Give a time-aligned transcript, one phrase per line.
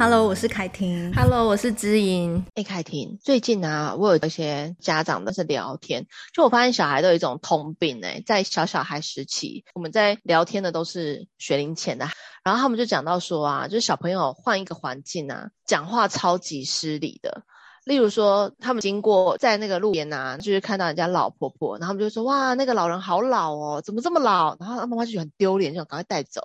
[0.00, 1.12] Hello，我是凯婷。
[1.12, 2.42] Hello，我是知音。
[2.54, 12.08] 哎，凯婷，最近啊，我有一些家长都是聊天，就我发现小孩都有一种通病哎，在小小孩时期，我们在聊天的都是学龄前的，
[12.42, 17.42] 然后他们就讲到说啊，就是小朋友换一个环境啊，讲话超级失礼的。
[17.84, 24.56] 例如说，他们经过在那个路边啊，就是看到人家老婆婆，然后他们就说哇，那个老人好老哦，怎么这么老？
[24.58, 26.40] 然后他妈妈就觉得很丢脸，就想赶快带走。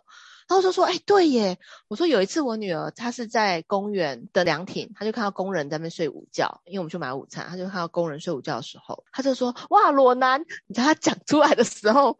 [0.47, 10.41] 然后就说，哎，对耶，我说有一次我女儿她是在公园的凉亭，她就看到工人在那边睡午觉，因为我们去买午餐，她就看到工人睡午觉的时候，她就说，哇，裸男！
[10.67, 12.17] 你知道她讲出来的时候。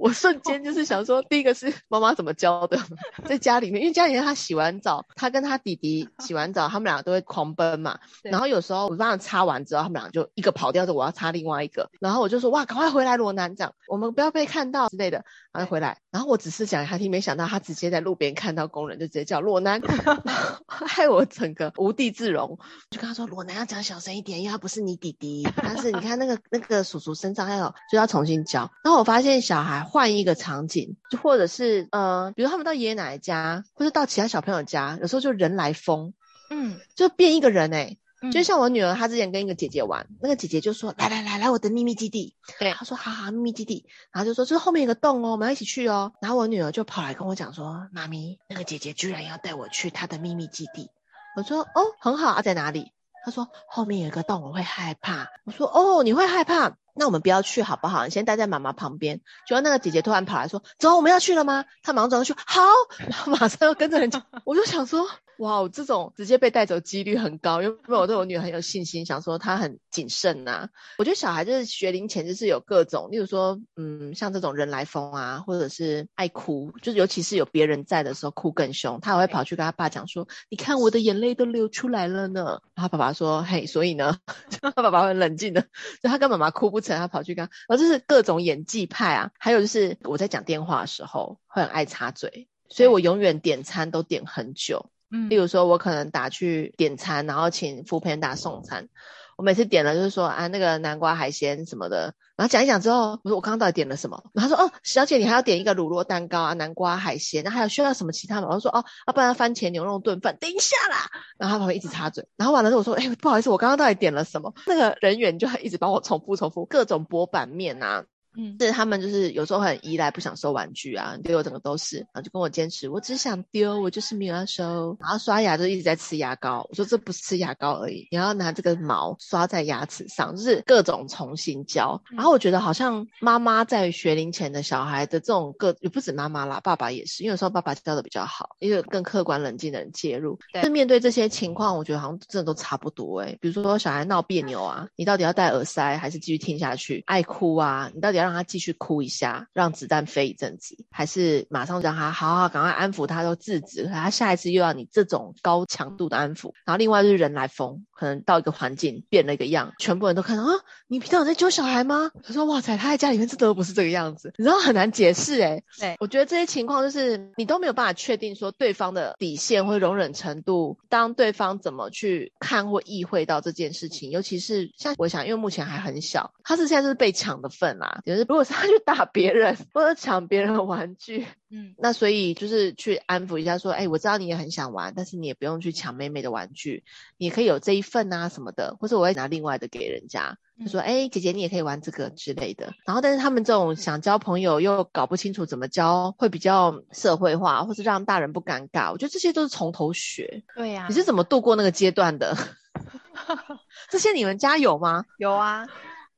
[0.00, 2.78] 我瞬间就是想说，第一个是妈妈怎么教的，
[3.26, 7.98] 在家里面，因为家里面她洗完澡，她跟她弟弟洗完澡，他们俩都会狂奔嘛。
[8.22, 11.90] 然后有时候我帮他擦完之后，他们俩就一个跑掉，的我要擦另外一个。
[11.98, 15.24] 然后我就说哇，赶快回来，裸男，这样，我们不要被看到之类的。
[15.52, 19.80] 然后回来，然后我只是讲给他听，没想到他直接在路边看到工人，就直接叫罗南，
[20.66, 22.58] 害我整个无地自容。
[22.90, 25.48] 就跟他说，罗南要讲小声一点，因为他不是你弟弟。
[25.56, 28.72] 但是你看那个那个叔叔身上还有，就要重新教。
[28.82, 29.68] 然后我发现小孩。
[29.84, 36.14] 换一个场景，就或者是呃，比如他们到爷爷奶奶家，或者到其他小朋友家，有时候就人来疯，
[36.50, 37.96] 嗯，就变一个人哎、
[38.32, 50.90] 就像我女儿，她之前跟一个姐姐玩，那个姐姐就说：“来来来来，我的秘密基地。”对，她说：“好好，秘密基地。”然后就说：“这后面有个洞哦，我们要一起去哦。”然后我女儿就跑来跟我讲说：“妈咪，那个姐姐居然要带我去她的秘密基地。”
[51.36, 52.92] 我说：“哦，很好啊，在哪里？”
[53.24, 58.04] 她说：“后面有个洞，我会害怕。”我说：“哦，你会害怕？”那我们不要去好不好？
[58.04, 59.20] 你先待在妈妈旁边。
[59.46, 62.62] 结果那个姐姐突然跑来说：“走，我们要去了吗？”她马上走过去，好，
[62.98, 64.26] 然后马上又跟着人家。
[64.44, 65.08] 我就想说。
[65.38, 70.68] 哇，我这种直接被带走几率很高，因为我对我女儿很有信心，想说她很谨慎呐、啊。
[70.98, 84.18] 我觉得小孩就是学龄前就是有各种，例如说，嗯，像这种人来疯啊，或者是爱哭，就是尤其是有别人在的时候哭更凶，他还会跑去跟他爸讲说：“你看我的眼泪都流出来了呢。”然后爸爸说：“嘿，所以呢？”
[84.60, 85.62] 他爸爸很冷静的，
[86.02, 89.30] 就他跟妈妈哭不成，他跑去跟他，然后就是各种演技派啊。
[89.38, 94.90] 还有就是我在讲电话的时候会很爱插嘴，所以我永远点餐都点很久。
[95.10, 98.88] 嗯，例如说，我可能打去点餐，然后请 foodpanda 送餐。
[99.36, 104.20] 我每次点了，就是说啊，那个南瓜海鲜什么的，然后讲一讲之后，我说我刚刚到底点了什么？
[104.34, 108.48] 然后他说哦，小姐，你还要点一个乳酪蛋糕啊，南瓜海鲜，那还有需要什么其他吗？
[108.50, 111.08] 我说哦，要、啊、不然番茄牛肉炖饭，等一下啦。
[111.38, 114.52] 然后他旁边一直插嘴，然后完了之后我说，哎，不好意思，我刚刚到底点了什么？
[114.66, 118.04] 那个人员就一直帮我重复重复各种薄板面啊。
[118.40, 124.96] 嗯，是他们就是有时候很依赖，不想收玩具啊，丢我整个都是，然后就跟我坚持，我只想丢，我就是没有要收。
[125.00, 132.00] 然后刷牙就一直在吃牙膏，我说这不是吃牙膏而已，你要拿这个毛刷在牙齿上，就是各种重新教。
[132.10, 140.38] 然后我觉得好像妈妈在学龄前的小孩的这种个，也不止妈妈啦，爸爸也是，因为有时候爸爸教的比较好，也有更客观冷静的人介入。
[140.52, 147.02] 但，是面对这些情况，我觉得好像真的都差不多哎、欸、比如说小孩闹别扭啊，你到底要戴耳塞还是继续听下去？
[147.06, 148.18] 爱哭啊，你到底？
[148.18, 156.52] 要让他继续哭一下，让子弹飞一阵子，还是马上让他好好赶快安抚他，都制止他下一次又要你这种高强度的安抚。
[156.64, 160.52] 然后另外就是人来疯，可能到一个环境变了一个样，全部人都看到啊，
[160.86, 162.10] 你平常有在揪小孩吗？
[162.22, 165.62] 他说哇塞，他在家里面真的不是这个样子，你知道很难解释哎。
[165.78, 178.00] 对，我觉得这些情况就是你都没有办法确定说对方的底线或容忍程度，当对方怎么去看或意会到这件事情，尤其是像我想，因为目前还很小，他是现在就是被抢的份啦。
[178.08, 186.84] 就是如果是他去打别人或者抢别人的玩具，嗯，那所以就是去安抚一下，说，哎、欸，我知道你也很想玩，但是你也不用去抢妹妹的玩具，
[187.18, 192.72] 你也可以有这一份啊什么的，或者我会拿另外的给人家，就说，哎、欸，姐姐你也可以玩这个之类的。
[192.86, 198.90] 然后，但是他们这种想交朋友又搞不清楚怎么交，会比较社会化，或是让大人不尴尬。
[198.90, 200.42] 我觉得这些都是从头学。
[200.56, 202.34] 对呀、啊，你是怎么度过那个阶段的？
[203.90, 205.04] 这些你们家有吗？
[205.18, 205.66] 有啊。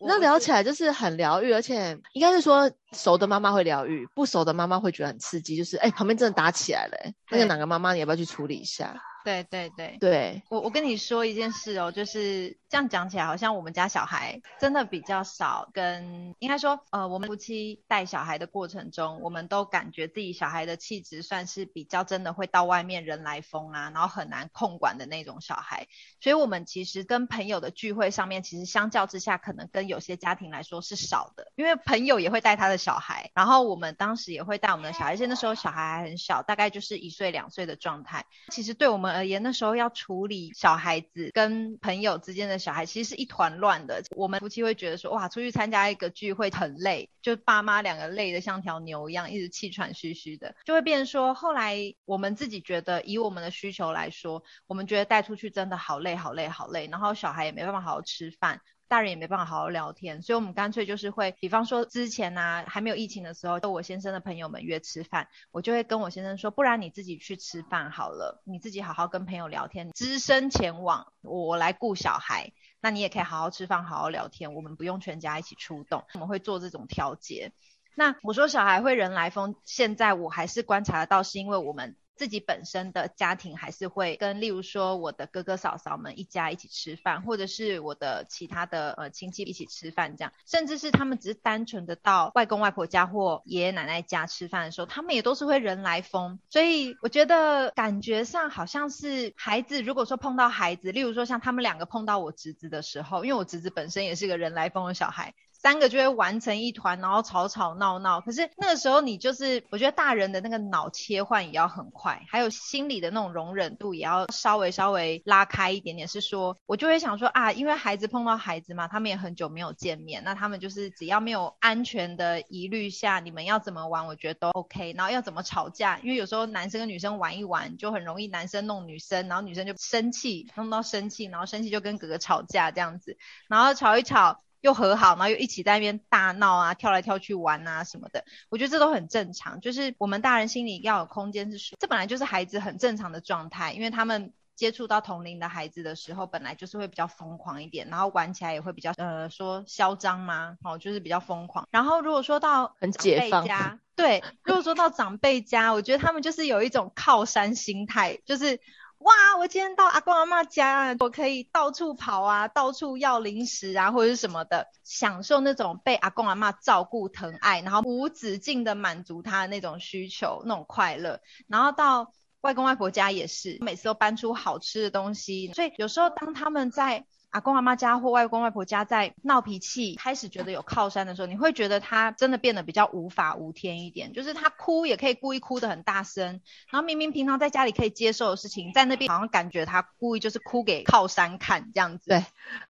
[0.01, 5.57] 那聊起来就是很疗愈，而且应该是说熟的妈妈会疗愈，不熟的妈妈会觉得很刺激。
[5.57, 8.95] 就是哎、欸，旁边真的打起来了、欸，那个哪个妈妈你要不要去处理一下？
[9.23, 25.87] 对对对对，我我跟你说一件事哦，就是这样讲起来，好像我们家小孩真的比较少跟，应该说，呃，我们夫妻带小孩的过程中，我们都感觉自己小孩的气质算是比较真的会到外面人来疯啊，然后很难控管的那种小孩，
[26.21, 39.11] 所以我们其实跟朋友的聚会上面，其实相较之下，可能跟有些家庭来说是少的，因为朋友也会带他的小孩，然后我们当时也会带我们的小孩，而且那时候小孩还很小，大概就是一岁两岁的状态，其实对我们。
[39.11, 44.03] 而言，那时候要处理小孩子跟朋友之间的小孩其实是一团乱的。
[44.15, 58.61] 我们夫妻会觉得说，哇，出去参加一个聚会很累，就爸妈两个累得像条牛一样，一直气喘吁吁的，就会变说，后来我们自己觉得，以我们的需求来说，我们觉得带出去真的好累，好累，好累，然后小孩也没办法好好吃饭。
[58.91, 77.53] 大人也没办法好好聊天，所以我们干脆就是会，比方说之前呢、还没有疫情的时候，跟我先生的朋友们约吃饭，我就会跟我先生说，不然你自己去吃饭好了，你自己好好跟朋友聊天，只身前往，我来顾小孩，那你也可以好好吃饭，好好聊天，我们不用全家一起出动，我们会做这种调节。
[77.95, 81.95] 那我说小孩会人来疯，现在我还是观察得到，是因为我们。
[82.21, 96.39] 自己本身的家庭还是会跟，例如说我的哥哥嫂嫂们一家一起吃饭，或者是我的其他的呃亲戚一起吃饭这样，甚至是他们只是单纯的到外公外婆家或爷爷奶奶家吃饭的时候，他们也都是会人来疯。
[96.51, 105.33] 所以我觉得感觉上好像是孩子，如果说碰到孩子，例如说像他们两个碰到我侄子的时候，因为我侄子本身也是个人来疯的小孩。
[105.63, 108.21] 三个就会玩成一团，然后吵吵闹闹。
[108.21, 116.09] 可是那个时候，你就是我觉得大人的那个脑切换也要很快，还有心理的那种容忍度也要稍微稍微拉开一点点。
[116.09, 124.95] 是说，我就会想说啊，因为孩子碰到孩子嘛，他们也很久没有见面，那他们就是只要没有安全的疑虑下，你们要怎么玩，我觉得都 OK。
[124.97, 133.19] 然后要怎么吵架，因为有时候男生跟女生玩一玩，就很容易男生弄女生，然后女生就生气，弄到生气，然后生气就跟哥哥吵架这样子，
[133.49, 134.41] 然后吵一吵。
[134.61, 139.61] 又和好，然后又一起在那边大闹啊，跳来跳去玩啊什么的，我觉得这都很正常。
[139.61, 151.67] 就是我们大人心里要有空间，是说这本来就是孩子很正常的状态，因为他们接触到同龄的孩子的时候，本来就是会比较疯狂一点，然后玩起来也会比较呃说嚣张嘛，哦，就是比较疯狂。
[151.71, 158.61] 然后如果说到很解放家，对，如果说到长辈家，我觉得他们就是有一种靠山心态，就是。
[159.01, 159.13] 哇！
[159.39, 171.21] 我今天到阿公阿妈家，我可以到处跑啊，到处要零食啊，或者是什么的，享受那种被阿公阿妈照顾疼爱，然后无止境的满足他的那种需求，那种快乐。
[171.49, 172.13] 然后到
[172.43, 177.07] 外公外婆家也是，每次都搬出好吃的东西，所以有时候当他们在。
[177.31, 186.41] 阿公阿妈家或外公外婆家在闹脾气，开始觉得有靠山的时候，你会觉得他真的变得比较无法无天一点，就是他哭也可以故意哭得很大声，
[186.71, 192.11] 然后明明平常在家里可以接受的事情，在那边好像感觉他故意就是哭给靠山看这样子。
[192.11, 192.25] 对。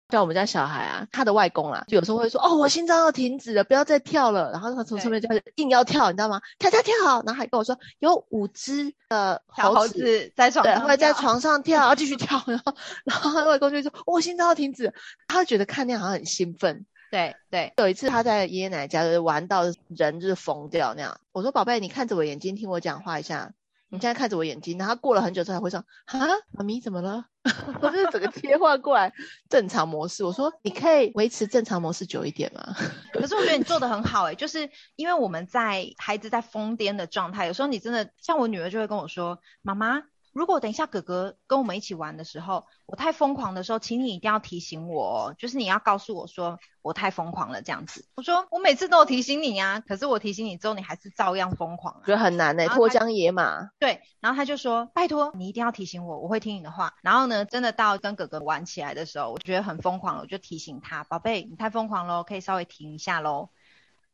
[0.10, 6.40] 像我们家小孩啊，他的外公啊，就有时候会说：“哦，我心脏要停止了，不要再跳了。”然后他从上面就开始硬要跳，你知道吗？
[6.60, 6.94] 跳跳跳，
[7.26, 12.42] 然后还跟我说有五只的猴子在床上，对，会在床上跳，然后继续跳。
[12.46, 14.94] 然后，然后他外公就说：“我心脏要停止。”
[15.28, 16.86] 他觉得看那样好像很兴奋。
[17.12, 21.18] 对对，有一次他在爷爷奶奶家就是玩到人就是疯掉那样。
[21.32, 23.54] 我说：“宝贝，你看着我眼睛，听我讲话一下。”
[23.90, 26.20] 你现在看着我眼睛，然后过了很久之后才会说：“啊，
[26.52, 27.26] 妈咪怎么了？”
[27.82, 29.12] 我就是整个切换过来
[29.50, 30.24] 正常模式。
[30.24, 32.76] 我说：“你可以维持正常模式久一点吗？”
[33.14, 40.02] 可是我觉得你做的很好哎、就是因为我们在孩子在疯癫的状态，有时候你真的像我女儿就会跟我说：“妈妈。”
[40.36, 48.06] 如果等一下哥哥跟我们一起玩的时候，我太疯狂的时候，请你一定要提醒我哦，就是你要告诉我说我太疯狂了这样子。
[48.16, 53.70] 我说我每次都有提醒你啊，可是我提醒你之后，你还是照样疯狂啊，觉得很难呢，脱缰野马。
[53.80, 56.96] 对，然后他就说拜托你一定要提醒我，我会听你的话。
[57.02, 63.52] 然后呢，真的到跟哥哥玩起来的时候，我觉得很疯狂了，我就提醒他，宝贝，你太疯狂了，可以稍微停一下喽。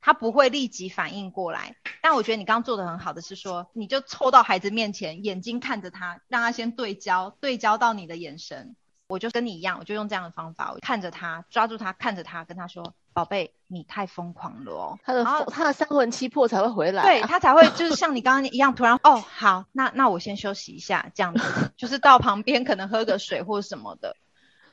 [0.01, 8.75] 他不会立即反应过来，但我觉得你刚刚做的很好的是说，你就凑到孩子面前，眼睛看着他，让他先对焦，对焦到你的眼神。
[9.07, 24.15] 我就跟你一样，我就用这样的方法，我看着他，抓住他，看着他，跟他说：“宝贝，你太疯狂了哦。”他的他的三魂七魄才会回来啊，对，他才会就是像你刚刚一样，突然哦，好，那那我先休息一下，这样子，就是到旁边可能喝个水或什么的。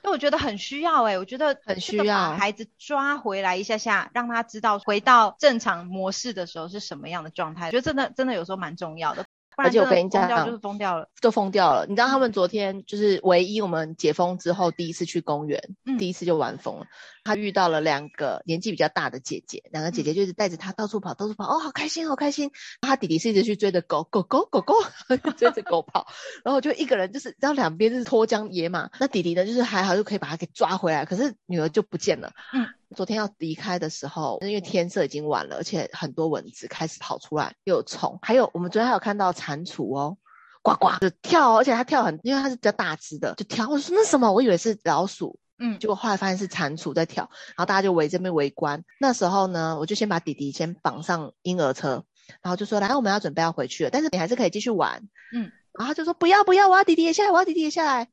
[0.02, 7.66] 因为我觉得很需要哎、欸，我觉得很需要把孩子抓回来一下下，让他知道回到正常模式的时候是什么样的状态。
[7.66, 9.24] 我觉得真的真的有时候蛮重要的。
[9.64, 11.84] 而且我跟你讲，就是疯掉了，就疯掉了。
[11.86, 16.86] 你知道他们昨天就是唯一我们解封之后第一次去公园，嗯、第一次就玩疯了。
[17.24, 22.50] 他遇到了两个年纪比较大的姐姐，两个姐姐就是带着他到处跑，到处跑，哦，好开心，好开心。
[22.80, 24.74] 他弟弟是一直去追着狗，狗狗狗狗，
[25.36, 26.06] 追着狗跑，
[26.44, 28.88] 然后就一个人就是，然后两边就是脱缰野马。
[28.98, 32.32] 那弟弟呢，就是还好就可以把他给抓回来，可是女儿就不见了。
[32.54, 32.66] 嗯。
[32.96, 40.16] 昨天要离开的时候，因为天色已经晚了，而且很多蚊子开始跑出来，又有虫，还有我们昨天还有看到蟾蜍哦，
[40.62, 43.68] 呱呱的跳，而且它跳很，因为它是比较大只的，就跳。
[43.68, 44.32] 我说那什么？
[44.32, 48.82] 我以为是老鼠，嗯，结果后来发现是蟾蜍在跳，然后大家就围这边围观。
[48.98, 52.04] 那时候呢，我就先把弟弟先绑上婴儿车，
[52.42, 55.02] 然后就说来，我们要准备要回去了，但是你还是可以继续玩，
[55.34, 58.08] 嗯，然后他就说不要不要，我要弟弟也下来，我要弟弟也下来。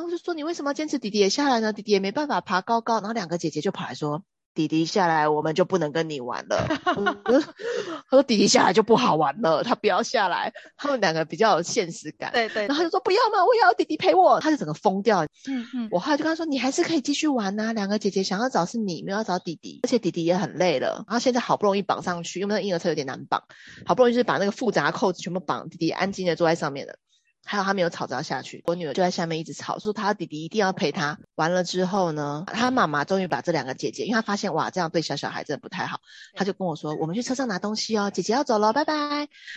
[0.00, 1.74] 然后就说你为什么要坚持弟弟也下来呢？
[1.74, 2.94] 弟弟也没办法爬高高。
[3.00, 4.22] 然后两个姐姐就跑来说。
[4.52, 6.66] 弟弟下来，我们就不能跟你玩了。
[6.84, 10.52] 他说弟弟下来就不好玩了，他不要下来。
[10.76, 12.66] 他们两个比较有现实感，对，对对。
[12.66, 14.40] 然后他就说不要嘛，我也要弟弟陪我。
[14.40, 15.24] 他就整个疯掉。
[15.46, 15.88] 嗯嗯。
[15.92, 17.72] 我后来就跟他说，你还是可以继续玩呐。
[17.72, 21.04] 两个姐姐想要找是你，没有要找弟弟，而且弟弟也很累了。
[21.06, 23.44] 然后现在好不容易绑上去，因为那婴儿车有点难绑，
[23.86, 26.94] 好不容易就是把那个复杂的扣子全部绑，弟弟安静的坐在上面了。
[27.44, 31.18] 还有他没有吵着要下去，我女儿就在下面一直吵，说她弟弟一定要陪她。
[31.34, 36.00] 完了之后呢，她妈妈终于把这两个姐姐，因为她发现哇，这样对小小孩真的不太好，
[36.34, 38.94] 她就跟我说：“我们去车上拿东西哦，姐姐要走了，拜拜。”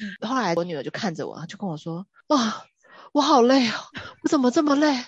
[0.02, 2.66] 嗯，后来我女儿就看着我，就跟我说：“哇，
[3.12, 3.74] 我好累哦，
[4.24, 5.06] 我怎么这么累？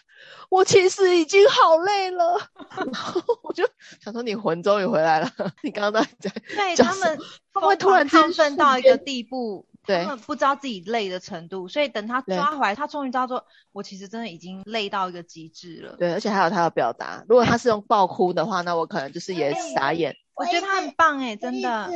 [0.49, 3.67] 我其实已经好累了。”然后我就
[4.03, 5.31] 想说：“你魂终于回来了，
[5.63, 7.17] 你刚刚在对他们，
[7.51, 15.95] 他们会突然亢奋到一个地步。”对，他们不知道自己累的程度，所以等他抓回来，他终于知道说，我其实真的已经累到一个极致了。
[15.97, 20.15] 对，而且还有他的表达，如果他是用爆哭的话，那我可能就是也傻眼。
[20.33, 21.89] 我觉得他很棒哎，真的。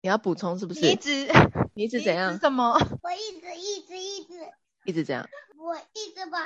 [0.00, 0.80] 你要补充是不是？
[0.80, 1.28] 你一直，
[1.74, 2.38] 你一直怎样？
[2.38, 2.72] 怎么？
[3.02, 4.34] 我一直一直一直
[4.86, 5.28] 一直这样。
[5.56, 6.38] 我一直把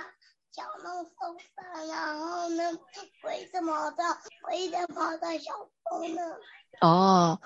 [0.52, 2.64] 脚弄受伤，然后呢，
[3.22, 4.04] 我一直跑到，
[4.46, 5.52] 我一直跑到小
[5.90, 6.86] 凤那。
[6.86, 7.40] 哦。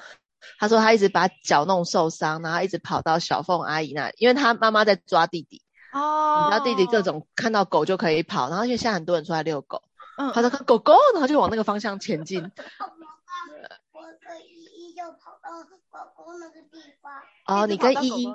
[0.59, 5.63] 他说他一直把脚弄受伤，然后一直跑到小凤阿姨那里，因为他妈妈在抓弟弟。
[5.93, 6.49] 哦。
[6.51, 9.83] 然后弟弟各种看到狗就可以跑，然后因为现在很多人出来遛狗，
[10.19, 12.43] 嗯，他说看狗狗，然后就往那个方向前进。
[13.93, 17.13] 我跟依依就跑到狗狗那个地方。
[17.47, 18.27] 哦，你跟依依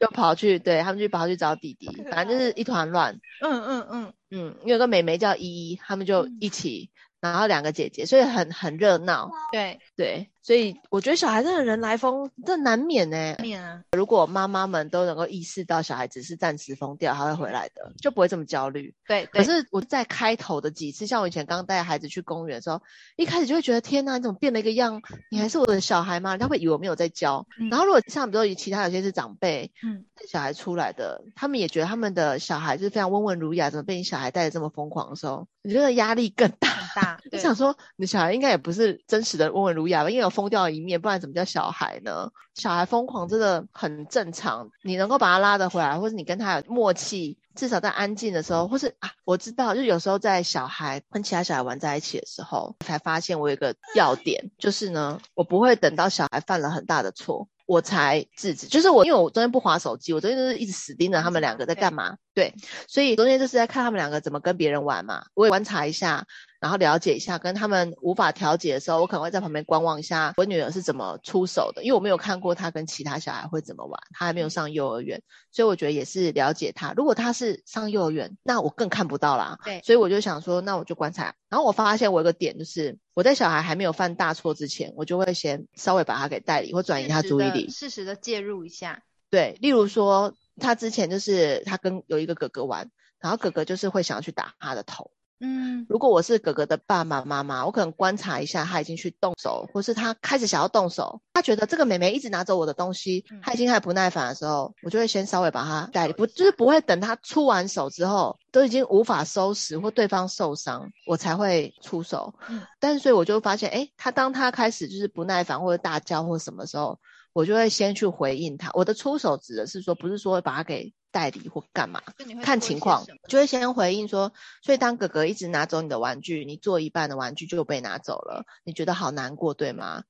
[0.00, 3.18] 就跑去，对他们就跑去找弟弟，反正就是一团乱。
[3.40, 6.90] 嗯嗯嗯嗯，有个妹妹叫依依，他们就一起。
[7.18, 9.30] 然后两个姐姐，所以很很热闹。
[9.50, 13.16] 对对，所以我觉得小孩真的人来疯，这难免呢。
[13.16, 13.82] 难免啊。
[13.90, 18.94] 如果妈妈们都能够意识到小孩只是暂时疯掉，他会回来的，就不会这么焦虑。
[19.08, 19.26] 对。
[19.26, 22.80] 可是我在开头的几次，像我以前刚带孩子去公园的时候，
[23.16, 25.02] 一开始就会觉得天呐，你怎么变了一个样？
[25.32, 26.30] 你还是我的小孩吗？
[26.30, 27.44] 人家会以为我没有在教。
[27.58, 27.68] 嗯。
[27.68, 36.68] 然后如果像比如说其他有些是长辈，嗯，小孩出来的，他们也觉得他们的小孩就是非常温文儒雅，怎么被你小孩带的这么疯狂的时候，你觉得压力更大。
[36.68, 37.20] 很大。
[37.32, 40.10] 就想说，你小孩应该也不是真实的温文儒雅吧？
[40.10, 42.30] 因为有疯掉的一面，不然怎么叫小孩呢？
[42.54, 57.48] 小孩疯狂真的很正常，你能够把他拉得回来，或是你跟他有默契，至少在安静的时候，或是啊，我知道，就有时候在小孩跟其他小孩玩在一起的时候，才发现我有一个要点，就是呢，我不会等到小孩犯了很大的错。
[57.66, 62.54] 我才制止，就是我，因为我昨天不划手机，我昨天就是一直死盯着他们两个在干嘛，对，
[62.86, 66.24] 所以昨天就是在看他们两个怎么跟别人玩嘛，我也观察一下，
[66.60, 75.22] 然后了解一下，跟他们无法调解的时候，我可能会在旁边观望一下我女儿是怎么出手的，因为我没有看过她跟其他小孩会怎么玩，她还没有上幼儿园，
[75.52, 76.92] 所以我觉得也是了解她。
[76.96, 82.98] 如果她是上幼儿园，那我更看不到啦，对，所以我就想说，那我就观察，然后我发现我有个点就是。
[83.16, 89.02] 我在小孩还没有犯大错之前，我就会先稍微把他给带离或转移他注意力，适时的介入一下。
[89.30, 95.12] 对，例如说他之前就是他跟有一个哥哥玩，然后哥哥就是会想要去打他的头。
[95.40, 112.34] 嗯，如果我是哥哥的爸爸妈妈，我可能观察一下他已经去动手，或是他开始想要动手，他觉得这个妹妹一直拿走我的东西，他已经开始不耐烦的时候，我就会先稍微把他带离，不就是不会等他出完手之后都已经无法收拾或对方受伤，我才会出手。
[112.48, 116.98] 嗯，但是所以我就发现，哎，他当他开始就是不耐烦或者大叫或什么时候，
[117.34, 118.70] 我就会先去回应他。
[118.72, 120.94] 我的出手指的是说，不是说把他给。
[121.10, 122.02] 代理或干嘛？
[122.42, 124.32] 看情况，就会先回应说，
[124.62, 130.04] 所以当哥哥一直拿走你的玩具，你做一半的玩具就被拿走了，你觉得好难过，对吗？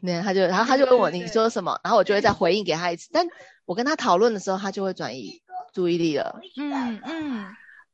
[0.00, 1.80] 那他就，然后他就问我，你说什么？
[1.82, 3.08] 然后我就会再回应给他一次。
[3.12, 3.26] 但
[3.64, 5.42] 我跟他讨论的时候，他就会转移
[5.72, 6.40] 注意力了。
[6.56, 7.46] 嗯嗯，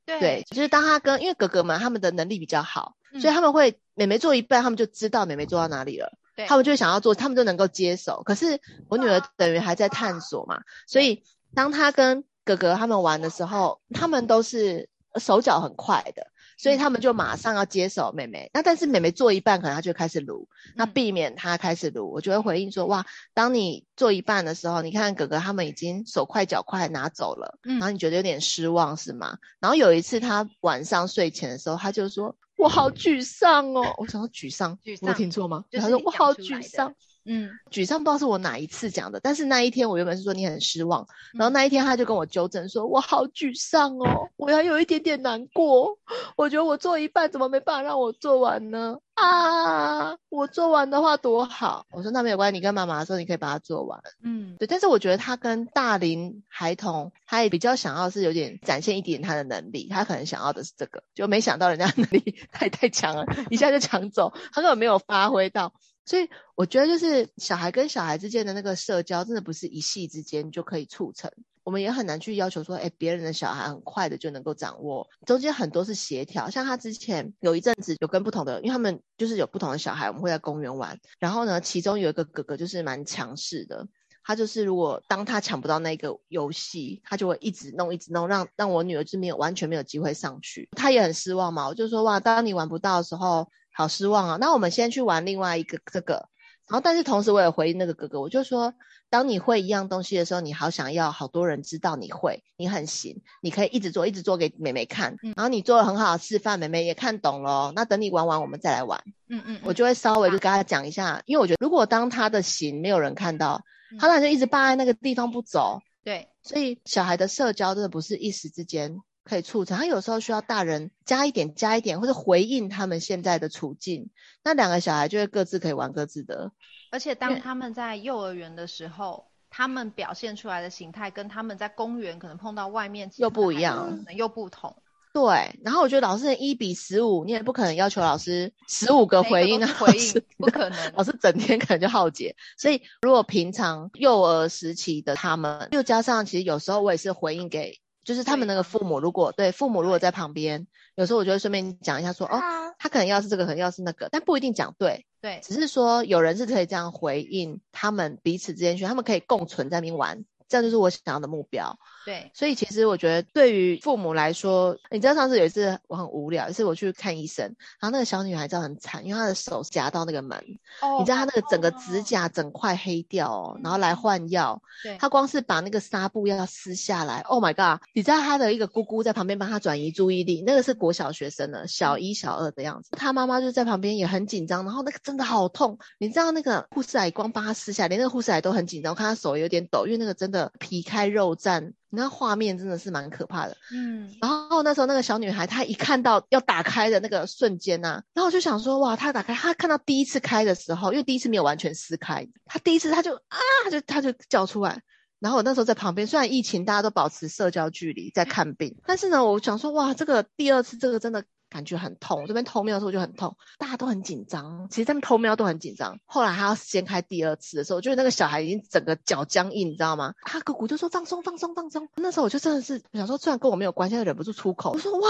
[0.04, 6.12] 对，对，就是当他跟因为哥哥们他们的能力比较好，所以他们会妹妹做一半，他们就知道妹妹做到哪里了，
[6.48, 8.22] 他们就会想要做，他们就能够接手。
[8.24, 11.22] 可是我女儿等于还在探索嘛，所以。
[11.54, 14.88] 当他跟哥哥他们玩的时候，他们都是
[15.20, 18.50] 手脚很快的，所以他们就马上要接手妹妹。
[18.52, 23.04] 那但是妹妹做一半，可能他就开始撸，那避免他开始撸，我就会回应说：哇，
[23.34, 29.38] 当你做一半的时候，你看哥哥他们已经手快脚快拿走了，然后你觉得有点失望是吗？
[29.60, 33.94] 然后有一次他晚上睡前的时候，他就说：我好沮丧哦。
[33.98, 35.64] 我想要沮丧，沮丧，我听错吗？
[35.72, 36.94] 他说我好沮丧。
[37.24, 45.96] 嗯，沮丧不知道是我哪一次讲的，但是那一天我原本是说你很失望，然后那一天他就跟我纠正说，我好沮丧哦，我要有一点点难过，
[46.36, 48.96] 我觉得我做一半怎么没办法让我做完呢？
[49.14, 51.84] 啊，我做完的话多好。
[51.90, 54.00] 我说那没有关系，你跟妈妈说你可以把它做完。
[54.24, 65.72] 嗯，对，但是我觉得他跟大龄孩童，他也比较想要是有点展现一点他的能力，他可能想要的是这个，就没想到人家能力 太太强了，一下就抢走，他根本没有发挥到。
[66.04, 71.30] 所以我觉得，就是小孩跟小孩之间的那个社交，真的不是一夕之间就可以促成。
[71.64, 76.50] 我们也很难去要求说，哎，别人的小孩很快的就能够掌握，中间很多是协调。
[76.50, 80.98] 像他之前有一阵子有跟不同的，因为他们就是有不同的小孩，我们会在公园玩。
[81.20, 83.86] 然后呢，其中有一个哥哥就是蛮强势的，
[84.24, 90.68] 他就是如果当他抢不到那个游戏，他就会一直弄，一直弄，让让我女儿就没有完全没有机会上去。
[90.72, 93.46] 他也很失望嘛，我就说哇，当你玩不到的时候。
[93.72, 94.36] 好失望啊！
[94.40, 96.28] 那我们先去玩另外一个这个，
[96.68, 98.74] 然后但是同时我也回应那个哥哥，我就说，
[99.10, 107.72] 当你会一样东西的时候，你好想要好多人知道你会，你很行，你可以一直做，一直做给妹妹看，然后你做了很好的示范，妹妹也看懂了。
[107.74, 109.02] 那等你玩完，我们再来玩。
[109.28, 113.62] 嗯嗯，我就会稍微就跟他讲一下，因为我觉得如果当他的行没有人看到，
[113.98, 115.80] 他当然就一直霸在那个地方不走。
[116.04, 119.00] 对，所以小孩的社交真的不是一时之间。
[119.24, 124.10] 可以促成，他有时候需要大人加一点，加一点，或者回应他们现在的处境，
[124.42, 126.50] 那两个小孩就会各自可以玩各自的。
[126.90, 134.74] 而且当他们在幼儿园的时候，他们表现出来的形态跟他们在公园可能碰到外面又不一样，可能又不同。
[135.14, 142.34] 对，然后我觉得老师一比十五，你也不可能要求老师十五个回应啊，回应不可能，老师整天可能就耗竭。
[142.56, 147.78] 所以如果平常幼儿时期的他们，又加上其实有时候我也是回应给。
[148.04, 150.66] 就是他们那个父母，如果对，对父母如果在旁边，
[150.96, 152.40] 有时候我就会顺便讲一下说，说哦，
[152.78, 160.24] 他可能要是这个，可能要是那个，但不一定讲对，对，只是说有人是可以这样回应他们彼此之间去，他们可以共存在那边玩。
[160.52, 161.74] 这样就是我想要的目标。
[162.04, 167.46] 对，所以其实我觉得对于父母来说，你知道上次有一次我很无聊，一次我去看医生，
[167.80, 170.36] 然后那个小女孩就很惨，因为她的手夹到那个门，
[170.82, 177.80] 哦、你知道她那个整个指甲整块黑掉哦，然后来换药，对，她光是把那个纱布要撕下来，Oh my god！
[177.94, 191.72] 你知道她的一个姑姑在旁边帮她转移注意力，那个是国小学生的，小一、小二的样子，她妈妈就在旁边也很紧张，然后那个真的好痛，你知道那个护士阿姨光帮她撕下来，连那个护士阿姨都很紧张，我看她手有点抖，因为那个真的皮开肉绽。
[191.94, 203.38] 那画面真的是蛮可怕的，嗯，然后那时候那个小女孩她一看到要打开的那个瞬间呐、啊，然后我就想说哇，她打开，她看到第一次开的时候，因为第一次没有完全撕开，她第一次她就啊，
[203.70, 204.80] 就她就叫出来，
[205.20, 211.22] 然后我那时候在旁边，虽然疫情大家都保持社交距离在看病，但是呢，我想说哇，这个第二次这个真的。
[211.52, 214.66] 感觉很痛，我这边偷瞄的时候就很痛，大家都很紧张。
[214.70, 215.98] 其实他们偷瞄都很紧张。
[216.06, 220.14] 后来他要掀开第二次的时候，就是那个小孩已经整个脚僵硬，你知道吗？
[220.24, 221.86] 他姑姑就说放松放松放松。
[221.96, 225.08] 那时候我就真的是想说，虽然跟我没有关系，但忍不住出口，我说哇，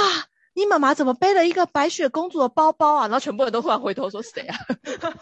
[0.55, 3.03] 你妈妈怎么背了一个白雪公主的包包啊？
[3.03, 4.57] 然后全部人都突然回头说谁啊？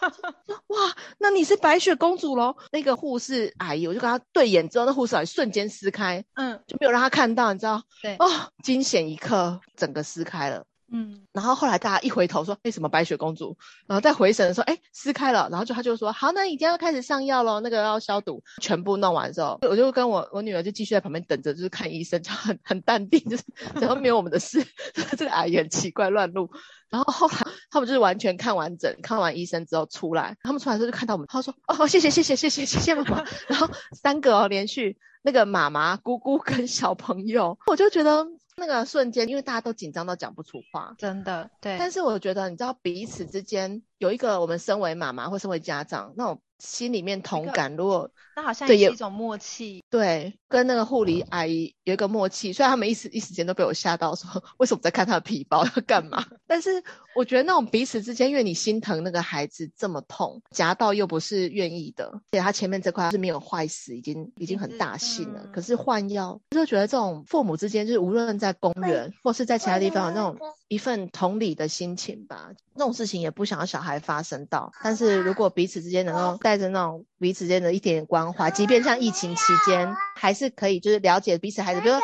[0.68, 0.78] 哇，
[1.18, 2.56] 那你是白雪公主喽？
[2.72, 7.82] 那个护士阿姨，我就跟她对眼之后，那护士阿姨瞬间撕开，嗯，就没有让她看到，你知道？
[8.02, 8.28] 对，哦，
[8.62, 10.64] 惊险一刻，整个撕开了。
[10.92, 13.56] 嗯，然后后来大家一回头说，为什么白雪公主？
[13.86, 15.48] 然后再回神说，哎，撕开了。
[15.50, 18.42] 然后就他就说，好，那已经要开始上药喽，那个要消毒。
[18.60, 23.44] 全部弄完之后，我就跟我我女儿就继续在旁边等着，就是看医生，就很很淡定，就是
[23.80, 24.64] 然后没有我们的事。
[25.16, 26.50] 这个阿姨很奇怪，乱录。
[26.88, 33.24] 然后后来他们就是完全看完整，看完医生之后出来，他们出来之后就看到我们，他说，哦，谢谢谢谢谢谢谢谢妈妈。
[33.46, 38.26] 然后三个哦连续那个妈妈、姑姑跟小朋友，我就觉得。
[38.60, 41.76] 那个瞬间，因为大家都紧张到讲不出话，真的对。
[41.78, 46.40] 但是我觉得，你知道彼此之间有一个，我们身为妈妈或身为家长那种。
[46.60, 52.52] 心里面同感，如果那好像也是一种默契，对，跟那个护理阿姨有一个默契。
[52.52, 56.22] 虽然他们一时一时间都被我吓到，说 为什么在看他的皮包要干嘛？
[56.46, 65.46] 但是我觉得那种彼此之间，因为你心疼那个孩子这么痛，夹到又不是愿意的，而且他前面这块是没有坏死，已经已经很大幸了。
[65.52, 70.36] 可是换药，就觉得这种父母之间，就是无论在公园或是在其他地方，有那种
[70.68, 72.50] 一份同理的心情吧。
[72.74, 82.00] 那种事情也不想要小孩发生到，但是如果彼此之间能够带着那种彼此间的一点点关怀，即便像疫情期间，还是可以就是了解彼此孩子，比如说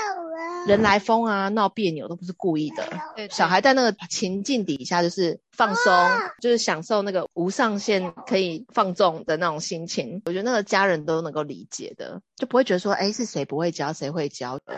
[0.66, 3.28] 人来疯啊、闹别扭都不是故意的。
[3.30, 5.92] 小孩在那个情境底下就是放松，
[6.40, 10.20] 就是享受那个无上限可以放纵的那种心情。
[10.26, 14.74] 我觉得那个家人都能够理解的，就不会觉得说，哎，是谁不会教，谁会教的。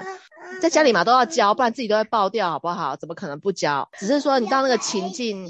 [0.60, 2.96] 在家里嘛都要教，不然自己都会爆掉，好不好？
[2.96, 3.88] 怎么可能不教？
[3.98, 5.48] 只是说你到那个情境，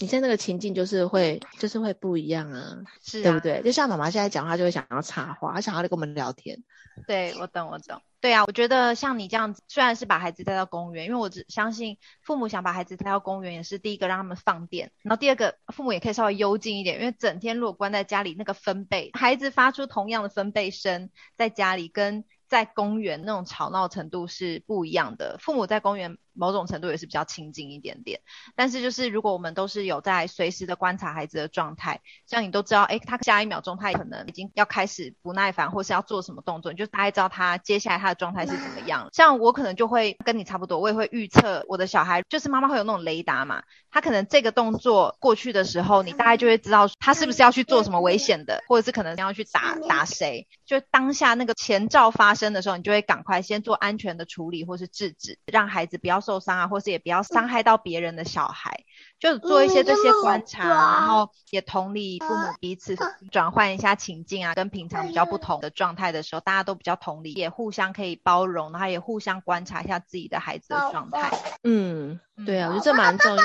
[0.00, 3.62] 你在那个情境就是会就是会不一样啊，是啊，对不对？
[3.62, 6.62] 就像妈妈现在讲话就会想要插话，她想要跟我们聊天。
[7.06, 8.00] 对，我懂，我懂。
[8.20, 25.36] 对啊，我觉得像你这样子，虽然是把孩子带到公园，因为我只相信父母想把孩子带到公园，也是第一个让他们放电，然后第二个父母也可以稍微幽静一点，因为整天如果关在家里，那个分贝，孩子发出同样的分贝声，在家里跟在公园那种吵闹程度是不一样的。
[25.40, 26.18] 父母在公园。
[26.38, 28.20] 某种程度也是比较亲近一点点，
[28.54, 39.08] 但是就是如果我们都是有在随时的观察孩子的状态，像你都知道，哎，他下一秒钟他可能已经要开始不耐烦，或是要做什么动作，你就大概知道他接下来他的状态是怎么样。
[39.12, 58.84] 像我可能就会跟你差不多，我也会预测我的小孩，就是妈妈会有那种雷达嘛，他可能这个动作过去的时候，你大概就会知道他是不是要去做什么危险的，或者是可能要去打打谁，就当下那个前兆发生的时候，你就会赶快先做安全的处理或是制止，让孩子不要受伤啊，或是也不要伤害到别人的小孩，
[59.18, 62.94] 就做一些这些观察，嗯、然后也同理父母彼此
[63.32, 71.32] 转换一下情境啊，跟平常比较不同的状态的时候，大家都比较同理，也互相可以包容，然后也互相观察一下自己的孩子的状态。
[71.62, 73.42] 嗯，对啊，我觉得这蛮重要。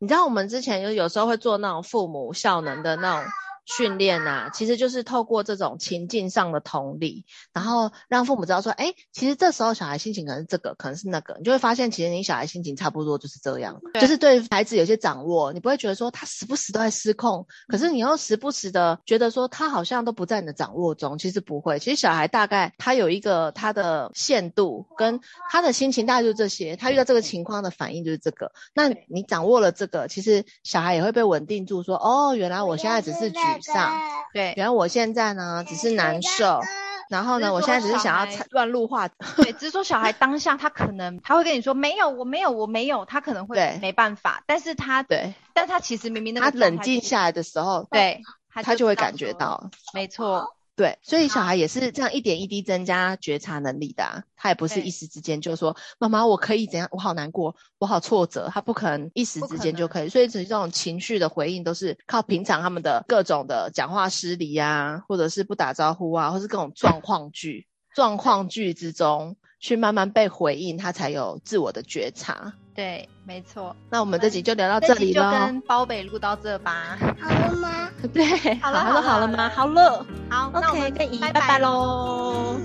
[0.00, 3.30] 你知道我们之前就有时候会做那种父母效能的那种。
[3.66, 33.38] 训练呐、啊，其实就是透过这种情境上的同理，然后让父母知道说，哎，其实这时候小孩心情可能是这个，可能是那个，你就会发现，其实你小孩心情差不多就是这样，就是对孩子有些掌握，你不会觉得说他时不时都在失控，可是你又时不时的觉得说他好像都不在你的掌握中，其实不会，其实小孩大概他有一个他的限度，跟他的心情大概就是这些，他遇到这个情况的反应就是这个，那你掌握了这个，其实小孩也会被稳定住说，说哦，原来我现在只是举。
[33.62, 33.92] 上
[34.32, 36.60] 对，然后我现在呢只是难受，
[37.08, 50.54] 然后呢我现在只是想要乱入话，对，只是说小孩当下他可能他会跟你说没有我没有我没有，他可能会没办法，但是他对，但他其实明明那个他冷静下来的时候，对，他就，他就会感觉到，没错。
[50.76, 72.52] 对，所以小孩也是这样一点一滴增加觉察能力的啊，他也不是一时之间就说妈妈我可以怎样，我好难过，我好挫折，他不可能一时之间就可以，所以这种情绪的回应都是靠平常他们的各种的讲话失礼啊，或者是不打招呼啊，或是各种状况剧、状况剧之中去慢慢被回应，他才有自我的觉察。
[72.74, 73.74] 对，没错。
[73.88, 75.32] 那我们这集就聊到这里了。
[75.32, 76.98] 就跟包北录到这吧。
[77.18, 77.88] 好了吗？
[78.12, 79.50] 对，好了，好了，好了吗？
[79.56, 80.06] 好了。
[80.28, 82.56] 好，那我们跟姨拜拜喽。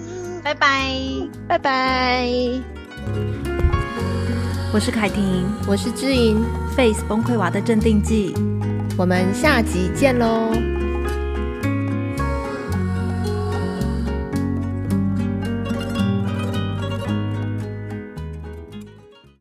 [0.43, 0.91] 拜拜，
[1.47, 2.27] 拜拜。
[4.73, 6.43] 我是凯婷，我是知音。
[6.75, 8.33] Face 崩溃娃的镇定剂，
[8.97, 10.78] 我们下集见喽。